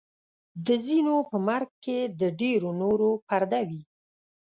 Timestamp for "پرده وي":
3.27-3.81